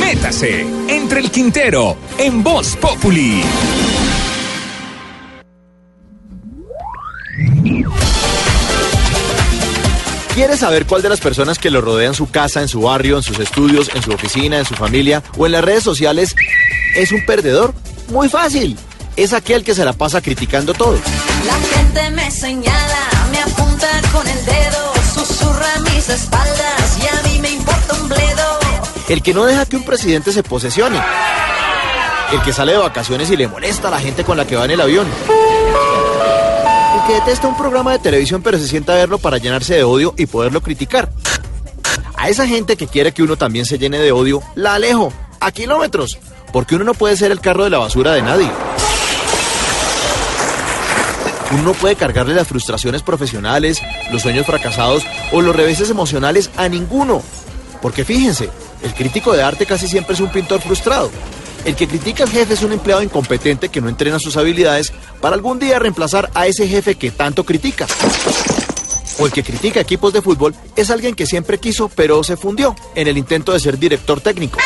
[0.00, 3.42] Métase entre el Quintero en Voz Populi.
[10.34, 13.22] ¿Quieres saber cuál de las personas que lo rodean su casa, en su barrio, en
[13.22, 16.34] sus estudios, en su oficina, en su familia o en las redes sociales
[16.96, 17.74] es un perdedor?
[18.08, 18.78] Muy fácil.
[19.16, 20.98] Es aquel que se la pasa criticando todo.
[21.46, 26.63] La gente me señala, me apunta con el dedo, susurra mis espaldas
[29.14, 31.00] El que no deja que un presidente se posesione.
[32.32, 34.64] El que sale de vacaciones y le molesta a la gente con la que va
[34.64, 35.06] en el avión.
[36.96, 39.84] El que detesta un programa de televisión pero se sienta a verlo para llenarse de
[39.84, 41.12] odio y poderlo criticar.
[42.16, 45.52] A esa gente que quiere que uno también se llene de odio, la alejo a
[45.52, 46.18] kilómetros,
[46.52, 48.50] porque uno no puede ser el carro de la basura de nadie.
[51.52, 56.68] Uno no puede cargarle las frustraciones profesionales, los sueños fracasados o los reveses emocionales a
[56.68, 57.22] ninguno.
[57.80, 58.50] Porque fíjense,
[58.84, 61.10] el crítico de arte casi siempre es un pintor frustrado.
[61.64, 65.34] El que critica al jefe es un empleado incompetente que no entrena sus habilidades para
[65.34, 67.86] algún día reemplazar a ese jefe que tanto critica.
[69.18, 72.76] O el que critica equipos de fútbol es alguien que siempre quiso pero se fundió
[72.94, 74.58] en el intento de ser director técnico.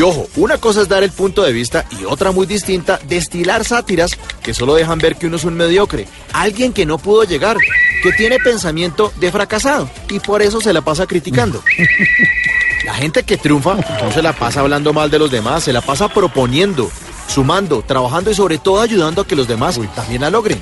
[0.00, 3.66] Y ojo, una cosa es dar el punto de vista y otra muy distinta, destilar
[3.66, 7.58] sátiras que solo dejan ver que uno es un mediocre, alguien que no pudo llegar,
[8.02, 11.62] que tiene pensamiento de fracasado y por eso se la pasa criticando.
[12.86, 15.82] La gente que triunfa no se la pasa hablando mal de los demás, se la
[15.82, 16.90] pasa proponiendo,
[17.28, 20.58] sumando, trabajando y sobre todo ayudando a que los demás también la logren.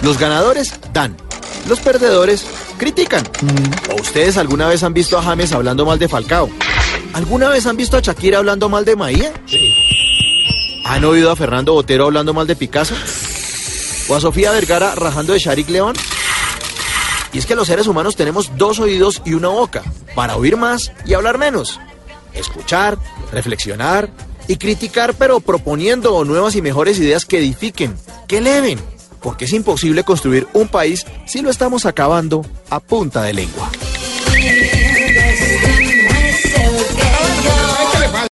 [0.00, 1.14] Los ganadores dan,
[1.68, 2.42] los perdedores
[2.78, 3.22] critican.
[3.90, 6.48] ¿O ustedes alguna vez han visto a James hablando mal de Falcao?
[7.12, 9.32] ¿Alguna vez han visto a Shakira hablando mal de Maía?
[10.84, 12.94] ¿Han oído a Fernando Botero hablando mal de Picasso?
[14.08, 15.94] ¿O a Sofía Vergara rajando de Sharik León?
[17.32, 19.82] Y es que los seres humanos tenemos dos oídos y una boca,
[20.14, 21.78] para oír más y hablar menos.
[22.32, 22.98] Escuchar,
[23.32, 24.10] reflexionar
[24.48, 27.96] y criticar, pero proponiendo nuevas y mejores ideas que edifiquen,
[28.26, 28.80] que eleven.
[29.20, 33.70] Porque es imposible construir un país si lo estamos acabando a punta de lengua.